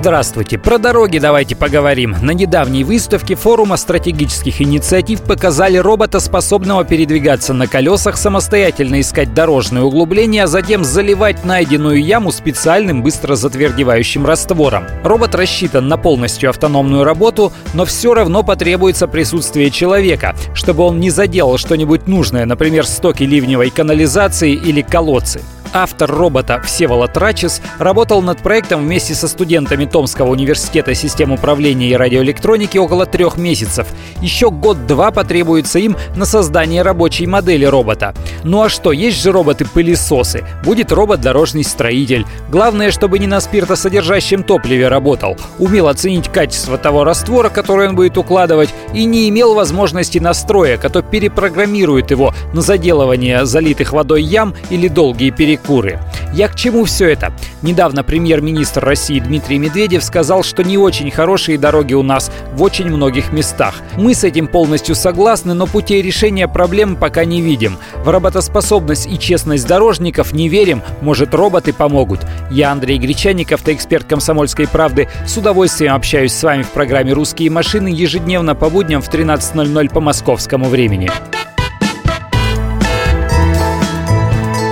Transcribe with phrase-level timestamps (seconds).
[0.00, 0.56] Здравствуйте.
[0.56, 2.16] Про дороги давайте поговорим.
[2.22, 9.84] На недавней выставке форума стратегических инициатив показали робота, способного передвигаться на колесах, самостоятельно искать дорожные
[9.84, 14.86] углубления, а затем заливать найденную яму специальным быстро затвердевающим раствором.
[15.04, 21.10] Робот рассчитан на полностью автономную работу, но все равно потребуется присутствие человека, чтобы он не
[21.10, 25.42] заделал что-нибудь нужное, например, стоки ливневой канализации или колодцы.
[25.72, 31.94] Автор робота Всеволод Рачес работал над проектом вместе со студентами Томского университета систем управления и
[31.94, 33.86] радиоэлектроники около трех месяцев.
[34.20, 38.14] Еще год-два потребуется им на создание рабочей модели робота.
[38.42, 40.44] Ну а что, есть же роботы-пылесосы.
[40.64, 42.26] Будет робот-дорожный строитель.
[42.48, 48.18] Главное, чтобы не на спиртосодержащем топливе работал, умел оценить качество того раствора, который он будет
[48.18, 54.54] укладывать, и не имел возможности настроек, а то перепрограммирует его на заделывание залитых водой ям
[54.70, 56.00] или долгие перекрытия куры.
[56.32, 57.32] Я к чему все это?
[57.62, 62.86] Недавно премьер-министр России Дмитрий Медведев сказал, что не очень хорошие дороги у нас в очень
[62.86, 63.74] многих местах.
[63.96, 67.78] Мы с этим полностью согласны, но путей решения проблем пока не видим.
[68.04, 72.20] В работоспособность и честность дорожников не верим, может роботы помогут.
[72.50, 75.08] Я Андрей Гречаников, ты эксперт комсомольской правды.
[75.26, 80.00] С удовольствием общаюсь с вами в программе «Русские машины» ежедневно по будням в 13.00 по
[80.00, 81.10] московскому времени.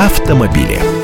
[0.00, 0.99] Автомобили.